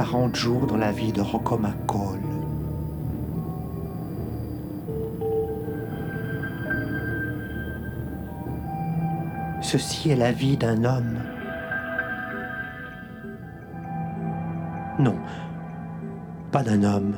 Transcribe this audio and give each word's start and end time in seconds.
40 0.00 0.34
jours 0.34 0.66
dans 0.66 0.78
la 0.78 0.92
vie 0.92 1.12
de 1.12 1.20
Rocco 1.20 1.58
McCall. 1.58 2.22
Ceci 9.60 10.08
est 10.08 10.16
la 10.16 10.32
vie 10.32 10.56
d'un 10.56 10.84
homme. 10.84 11.18
Non, 14.98 15.16
pas 16.50 16.62
d'un 16.62 16.82
homme, 16.82 17.16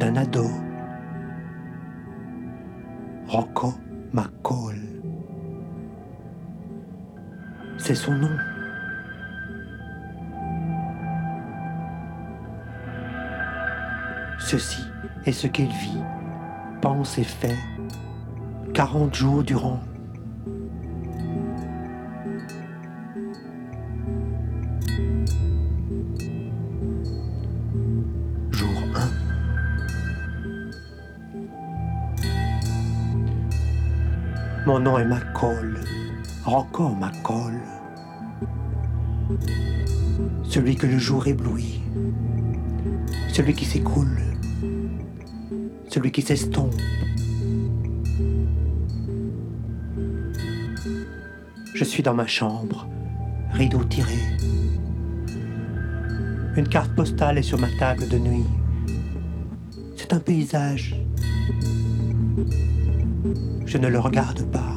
d'un 0.00 0.16
ado. 0.16 0.46
Rocco 3.28 3.72
McCall. 4.12 4.80
C'est 7.78 7.94
son 7.94 8.14
nom. 8.14 8.36
Ceci 14.40 14.82
est 15.26 15.32
ce 15.32 15.46
qu'il 15.46 15.68
vit, 15.68 16.00
pense 16.80 17.18
et 17.18 17.24
fait 17.24 17.58
40 18.74 19.14
jours 19.14 19.44
durant. 19.44 19.80
Jour 28.50 28.68
1. 28.96 29.08
Mon 34.66 34.80
nom 34.80 34.98
est 34.98 35.04
McCall, 35.04 35.78
Rocco 36.44 36.88
McCall. 36.88 37.60
Celui 40.42 40.74
que 40.74 40.88
le 40.88 40.98
jour 40.98 41.28
éblouit, 41.28 41.80
celui 43.32 43.54
qui 43.54 43.64
s'écoule, 43.64 44.18
celui 45.90 46.12
qui 46.12 46.22
s'estompe. 46.22 46.74
Je 51.74 51.84
suis 51.84 52.02
dans 52.02 52.14
ma 52.14 52.26
chambre, 52.26 52.86
rideau 53.52 53.82
tiré. 53.84 54.14
Une 56.56 56.68
carte 56.68 56.94
postale 56.94 57.38
est 57.38 57.42
sur 57.42 57.58
ma 57.58 57.68
table 57.78 58.08
de 58.08 58.18
nuit. 58.18 58.46
C'est 59.96 60.12
un 60.12 60.20
paysage. 60.20 60.96
Je 63.66 63.78
ne 63.78 63.88
le 63.88 63.98
regarde 63.98 64.42
pas. 64.50 64.76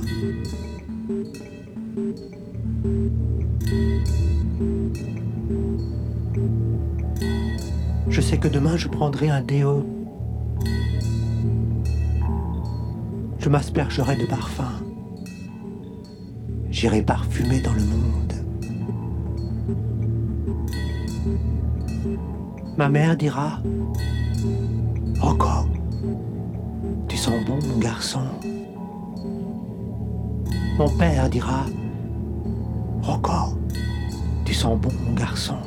Je 8.09 8.21
sais 8.21 8.37
que 8.37 8.47
demain 8.47 8.77
je 8.77 8.87
prendrai 8.87 9.29
un 9.29 9.41
déo. 9.41 10.02
Je 13.43 13.49
m'aspergerai 13.49 14.15
de 14.15 14.25
parfum. 14.25 14.71
J'irai 16.69 17.01
parfumer 17.01 17.59
dans 17.59 17.73
le 17.73 17.83
monde. 17.83 18.33
Ma 22.77 22.87
mère 22.87 23.17
dira 23.17 23.59
Rocco, 25.19 25.67
tu 27.09 27.17
sens 27.17 27.43
bon, 27.45 27.59
mon 27.67 27.79
garçon. 27.79 28.21
Mon 30.77 30.89
père 30.97 31.29
dira 31.29 31.65
Rocco, 33.01 33.57
tu 34.45 34.53
sens 34.53 34.79
bon, 34.79 34.93
mon 35.05 35.15
garçon. 35.15 35.57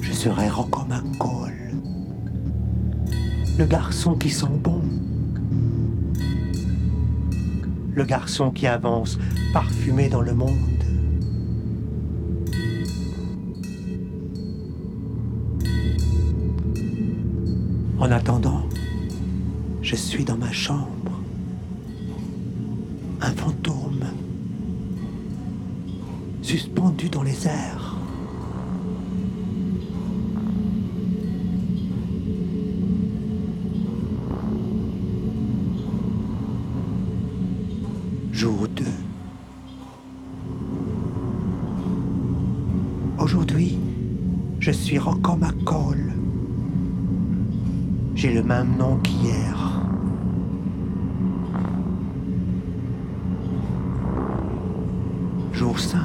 Je 0.00 0.12
serai 0.12 0.48
Rocco 0.48 0.82
McCall, 0.84 1.63
le 3.58 3.66
garçon 3.66 4.14
qui 4.14 4.30
sent 4.30 4.46
bon, 4.50 4.80
le 7.94 8.04
garçon 8.04 8.50
qui 8.50 8.66
avance 8.66 9.18
parfumé 9.52 10.08
dans 10.08 10.22
le 10.22 10.34
monde. 10.34 10.50
En 17.98 18.10
attendant, 18.10 18.68
je 19.82 19.94
suis 19.94 20.24
dans 20.24 20.36
ma 20.36 20.52
chambre, 20.52 21.20
un 23.20 23.30
fantôme, 23.30 24.04
suspendu 26.42 27.08
dans 27.08 27.22
les 27.22 27.46
airs. 27.46 27.93
Jour 38.34 38.66
2. 38.66 38.84
Aujourd'hui, 43.16 43.78
je 44.58 44.72
suis 44.72 44.98
Rocco 44.98 45.36
McCall. 45.36 46.12
J'ai 48.16 48.34
le 48.34 48.42
même 48.42 48.76
nom 48.76 48.96
qu'hier. 48.96 49.84
Jour 55.52 55.78
5. 55.78 56.00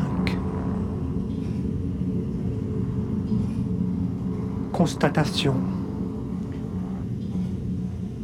Constatation. 4.72 5.56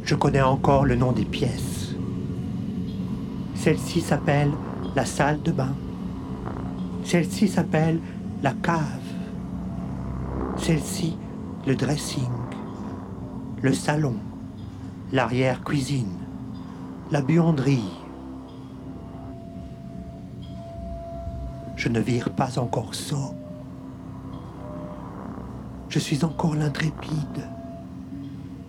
Je 0.04 0.14
connais 0.14 0.42
encore 0.42 0.84
le 0.84 0.94
nom 0.94 1.10
des 1.10 1.24
pièces. 1.24 1.85
Celle-ci 3.66 4.00
s'appelle 4.00 4.52
la 4.94 5.04
salle 5.04 5.42
de 5.42 5.50
bain. 5.50 5.74
Celle-ci 7.02 7.48
s'appelle 7.48 7.98
la 8.40 8.52
cave. 8.52 9.08
Celle-ci, 10.56 11.16
le 11.66 11.74
dressing 11.74 12.30
le 13.60 13.72
salon, 13.72 14.14
l'arrière-cuisine, 15.10 16.14
la 17.10 17.22
buanderie. 17.22 17.90
Je 21.74 21.88
ne 21.88 21.98
vire 21.98 22.30
pas 22.30 22.60
encore 22.60 22.94
sot. 22.94 23.34
Je 25.88 25.98
suis 25.98 26.24
encore 26.24 26.54
l'intrépide, 26.54 27.48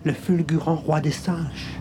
le 0.02 0.12
fulgurant 0.12 0.74
roi 0.74 1.00
des 1.00 1.12
singes. 1.12 1.78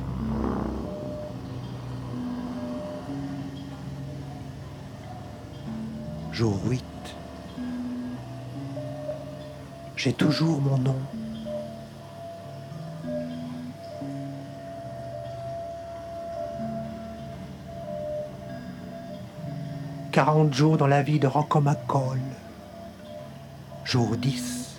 Jour 6.37 6.59
8. 6.67 6.83
J'ai 9.95 10.13
toujours 10.13 10.61
mon 10.61 10.77
nom. 10.77 10.95
Quarante 20.11 20.53
jours 20.53 20.77
dans 20.77 20.85
la 20.85 21.01
vie 21.01 21.17
de 21.17 21.25
Rocco 21.25 21.59
McCall. 21.59 22.19
Jour 23.83 24.15
10. 24.15 24.77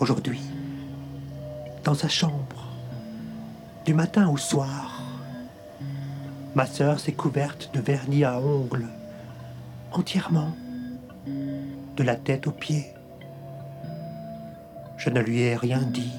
Aujourd'hui, 0.00 0.40
dans 1.84 1.92
sa 1.92 2.08
chambre, 2.08 2.70
du 3.84 3.92
matin 3.92 4.30
au 4.30 4.38
soir, 4.38 5.01
ma 6.54 6.66
sœur 6.66 7.00
s'est 7.00 7.12
couverte 7.12 7.70
de 7.74 7.80
vernis 7.80 8.24
à 8.24 8.40
ongles, 8.40 8.88
entièrement, 9.92 10.52
de 11.96 12.02
la 12.02 12.16
tête 12.16 12.46
aux 12.46 12.52
pieds. 12.52 12.92
Je 14.98 15.10
ne 15.10 15.20
lui 15.20 15.40
ai 15.40 15.56
rien 15.56 15.82
dit. 15.82 16.12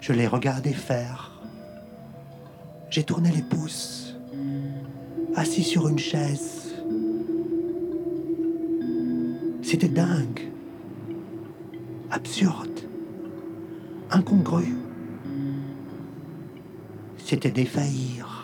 Je 0.00 0.12
l'ai 0.12 0.26
regardé 0.26 0.72
faire. 0.72 1.32
J'ai 2.90 3.04
tourné 3.04 3.30
les 3.30 3.42
pouces, 3.42 4.16
assis 5.34 5.64
sur 5.64 5.88
une 5.88 5.98
chaise. 5.98 6.74
C'était 9.62 9.88
dingue, 9.88 10.48
absurde, 12.10 12.80
incongru. 14.10 14.76
C'était 17.18 17.50
défaillir, 17.50 18.35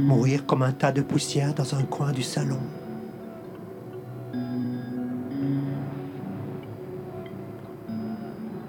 mourir 0.00 0.46
comme 0.46 0.62
un 0.62 0.72
tas 0.72 0.92
de 0.92 1.02
poussière 1.02 1.54
dans 1.54 1.74
un 1.74 1.82
coin 1.82 2.12
du 2.12 2.22
salon. 2.22 2.60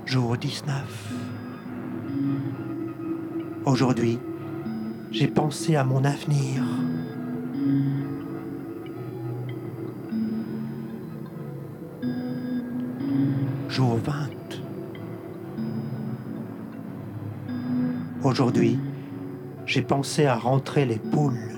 Jour 0.05 0.37
19. 0.37 1.13
Aujourd'hui, 3.65 4.19
j'ai 5.11 5.27
pensé 5.27 5.75
à 5.75 5.83
mon 5.83 6.03
avenir. 6.03 6.63
Jour 13.69 13.99
20. 14.03 14.13
Aujourd'hui, 18.23 18.77
j'ai 19.65 19.81
pensé 19.81 20.25
à 20.25 20.35
rentrer 20.35 20.85
les 20.85 20.97
poules. 20.97 21.51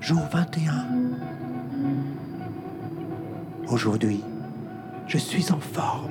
Jour 0.00 0.22
21. 0.32 0.72
Aujourd'hui, 3.68 4.22
je 5.06 5.18
suis 5.18 5.52
en 5.52 5.60
forme. 5.60 6.10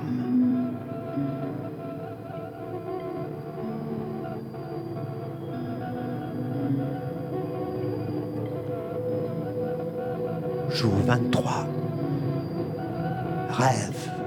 Jour 10.70 10.94
23. 11.06 11.66
Rêve. 13.50 14.21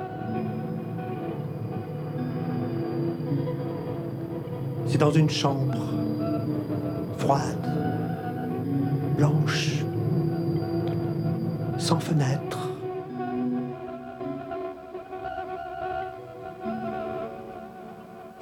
C'est 4.96 5.00
dans 5.00 5.12
une 5.12 5.30
chambre 5.30 5.76
froide, 7.18 7.70
blanche, 9.18 9.84
sans 11.78 12.00
fenêtre. 12.00 12.70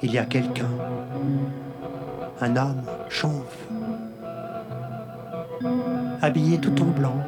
Il 0.00 0.12
y 0.12 0.18
a 0.18 0.24
quelqu'un, 0.26 0.70
un 2.40 2.56
homme 2.56 2.82
chauve, 3.08 3.56
habillé 6.22 6.58
tout 6.58 6.80
en 6.80 6.86
blanc. 6.86 7.18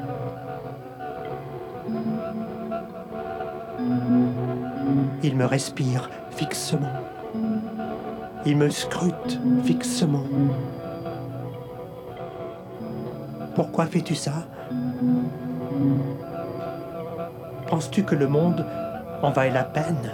Il 5.24 5.34
me 5.34 5.46
respire 5.46 6.10
fixement. 6.30 7.05
Il 8.48 8.56
me 8.56 8.70
scrute 8.70 9.40
fixement. 9.64 10.22
Pourquoi 13.56 13.86
fais-tu 13.86 14.14
ça? 14.14 14.44
Penses-tu 17.68 18.04
que 18.04 18.14
le 18.14 18.28
monde 18.28 18.64
en 19.22 19.32
vaille 19.32 19.52
la 19.52 19.64
peine? 19.64 20.12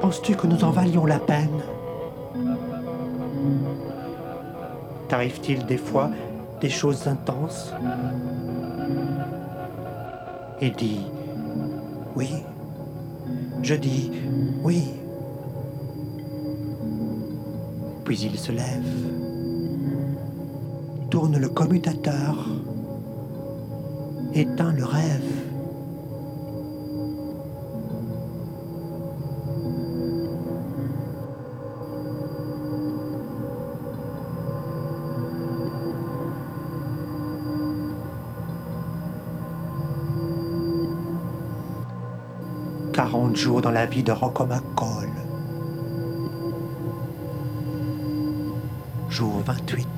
Penses-tu 0.00 0.36
que 0.36 0.46
nous 0.46 0.62
en 0.62 0.70
valions 0.70 1.04
la 1.04 1.18
peine? 1.18 1.62
T'arrive-t-il 5.08 5.66
des 5.66 5.78
fois 5.78 6.10
des 6.60 6.70
choses 6.70 7.08
intenses? 7.08 7.74
Il 10.60 10.72
dit 10.74 11.06
oui. 12.14 12.44
Je 13.62 13.74
dis 13.74 14.12
oui. 14.62 14.94
Puis 18.08 18.20
il 18.20 18.38
se 18.38 18.52
lève, 18.52 18.64
tourne 21.10 21.36
le 21.36 21.50
commutateur, 21.50 22.48
éteint 24.32 24.72
le 24.72 24.86
rêve. 24.86 25.20
Quarante 42.94 43.36
jours 43.36 43.60
dans 43.60 43.70
la 43.70 43.84
vie 43.84 44.02
de 44.02 44.12
Rocco 44.12 44.46
McCall. 44.46 45.27
Jour 49.18 49.42
28. 49.44 49.88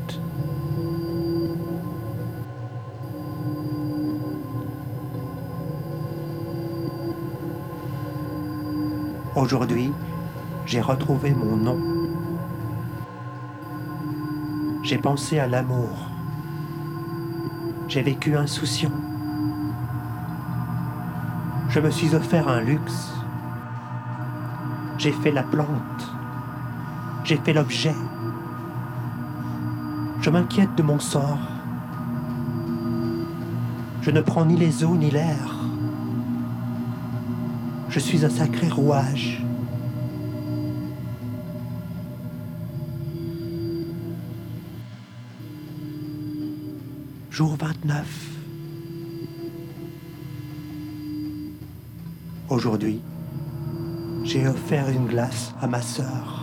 Aujourd'hui, 9.37 9.93
j'ai 10.65 10.81
retrouvé 10.81 11.35
mon 11.35 11.55
nom. 11.55 11.79
J'ai 14.83 14.97
pensé 14.97 15.39
à 15.39 15.47
l'amour. 15.47 16.09
J'ai 17.89 18.01
vécu 18.01 18.35
insouciant. 18.39 18.91
Je 21.69 21.79
me 21.79 21.91
suis 21.91 22.15
offert 22.15 22.49
un 22.49 22.63
luxe. 22.63 23.13
J'ai 24.97 25.13
fait 25.13 25.31
la 25.31 25.43
plante. 25.43 26.09
J'ai 27.25 27.37
fait 27.37 27.53
l'objet. 27.53 27.95
Je 30.21 30.29
m'inquiète 30.29 30.75
de 30.77 30.83
mon 30.83 30.99
sort. 30.99 31.39
Je 34.03 34.11
ne 34.11 34.21
prends 34.21 34.45
ni 34.45 34.57
les 34.57 34.85
eaux 34.85 34.97
ni 34.97 35.11
l'air. 35.11 35.57
Je 37.89 37.99
suis 37.99 38.25
un 38.25 38.29
sacré 38.29 38.69
rouage. 38.69 39.43
Jour 47.31 47.57
29. 47.59 48.31
Aujourd'hui, 52.51 53.01
j'ai 54.25 54.47
offert 54.47 54.91
une 54.91 55.07
glace 55.07 55.55
à 55.63 55.67
ma 55.67 55.81
sœur. 55.81 56.40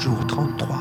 Jour 0.00 0.26
33. 0.26 0.78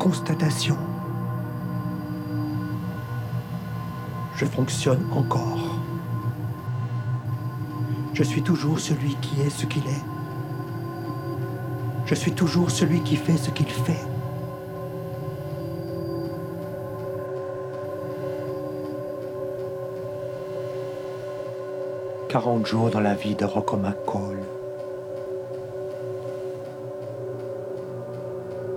Constatation. 0.00 0.76
Je 4.34 4.44
fonctionne 4.44 5.06
encore. 5.12 5.76
Je 8.14 8.24
suis 8.24 8.42
toujours 8.42 8.80
celui 8.80 9.14
qui 9.20 9.42
est 9.42 9.50
ce 9.50 9.64
qu'il 9.64 9.86
est. 9.86 10.04
Je 12.06 12.16
suis 12.16 12.32
toujours 12.32 12.72
celui 12.72 13.00
qui 13.02 13.14
fait 13.14 13.36
ce 13.36 13.50
qu'il 13.50 13.70
fait. 13.70 14.17
Quarante 22.28 22.66
jours 22.66 22.90
dans 22.90 23.00
la 23.00 23.14
vie 23.14 23.34
de 23.34 23.46
Rocco 23.46 23.78
McCall. 23.78 24.36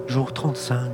Jour 0.07 0.31
35. 0.31 0.89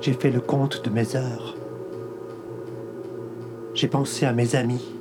J'ai 0.00 0.14
fait 0.14 0.30
le 0.30 0.40
compte 0.40 0.82
de 0.82 0.88
mes 0.88 1.14
heures. 1.14 1.54
J'ai 3.74 3.88
pensé 3.88 4.24
à 4.24 4.32
mes 4.32 4.56
amis. 4.56 4.94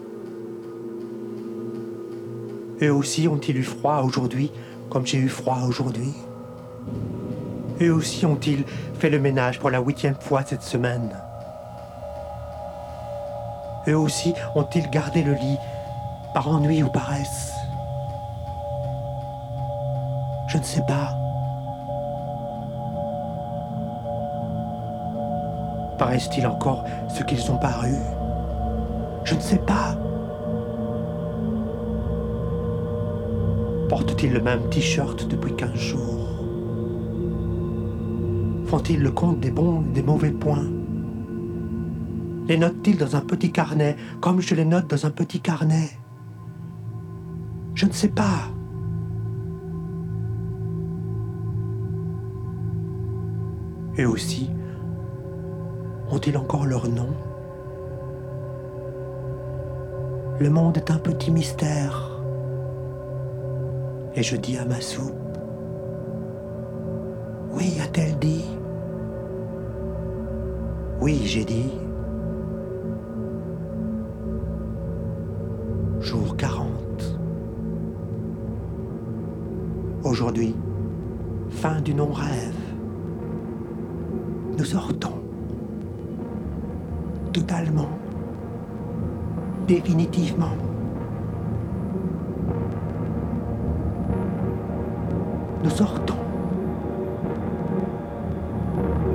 Eux 2.81 2.93
aussi 2.93 3.29
ont-ils 3.29 3.55
eu 3.55 3.63
froid 3.63 4.01
aujourd'hui 4.03 4.51
comme 4.89 5.07
j'ai 5.07 5.19
eu 5.19 5.29
froid 5.29 5.59
aujourd'hui? 5.65 6.13
Eux 7.81 7.93
aussi 7.93 8.25
ont-ils 8.25 8.65
fait 8.99 9.09
le 9.09 9.19
ménage 9.19 9.61
pour 9.61 9.69
la 9.69 9.79
huitième 9.79 10.15
fois 10.15 10.43
cette 10.43 10.63
semaine? 10.63 11.22
Eux 13.87 13.97
aussi 13.97 14.33
ont-ils 14.55 14.89
gardé 14.89 15.23
le 15.23 15.33
lit 15.33 15.57
par 16.33 16.47
ennui 16.47 16.83
ou 16.83 16.89
paresse? 16.89 17.53
Je 20.47 20.57
ne 20.57 20.63
sais 20.63 20.83
pas. 20.87 21.09
Paraissent-ils 25.97 26.47
encore 26.47 26.85
ce 27.09 27.23
qu'ils 27.23 27.51
ont 27.51 27.57
paru? 27.57 27.93
Je 29.25 29.35
ne 29.35 29.39
sais 29.39 29.57
pas. 29.57 29.95
Portent-ils 33.89 34.33
le 34.33 34.41
même 34.41 34.69
t-shirt 34.69 35.27
depuis 35.27 35.55
quinze 35.55 35.75
jours? 35.75 36.29
Font-ils 38.67 39.01
le 39.01 39.11
compte 39.11 39.39
des 39.39 39.51
bons 39.51 39.81
et 39.81 39.93
des 39.93 40.03
mauvais 40.03 40.31
points? 40.31 40.65
Les 42.47 42.57
notent-ils 42.57 42.97
dans 42.97 43.15
un 43.15 43.21
petit 43.21 43.51
carnet 43.51 43.95
comme 44.19 44.41
je 44.41 44.53
les 44.53 44.65
note 44.65 44.89
dans 44.89 45.05
un 45.05 45.11
petit 45.11 45.39
carnet? 45.39 45.89
Je 47.73 47.85
ne 47.85 47.91
sais 47.91 48.09
pas. 48.09 48.49
Eux 53.99 54.07
aussi 54.07 54.49
ont-ils 56.09 56.37
encore 56.37 56.65
leur 56.65 56.87
nom? 56.89 57.09
Le 60.39 60.49
monde 60.49 60.77
est 60.77 60.91
un 60.91 60.97
petit 60.97 61.31
mystère. 61.31 62.09
Et 64.15 64.21
je 64.21 64.35
dis 64.35 64.57
à 64.57 64.65
ma 64.65 64.81
soupe, 64.81 65.37
oui, 67.51 67.77
a-t-elle 67.83 68.17
dit 68.19 68.45
Oui, 70.99 71.21
j'ai 71.25 71.45
dit. 71.45 71.82
fin 81.63 81.79
du 81.79 81.93
non-rêve. 81.93 82.59
Nous 84.57 84.65
sortons 84.65 85.13
totalement, 87.31 87.87
définitivement. 89.65 90.57
Nous 95.63 95.69
sortons 95.69 96.17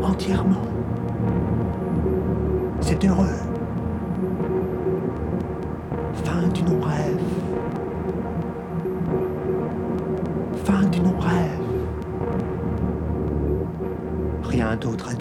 entièrement. 0.02 0.66
C'est 2.80 3.04
heureux. 3.04 3.40
Fin 6.24 6.48
du 6.54 6.62
non-rêve. 6.62 7.07
d'autres 14.88 15.17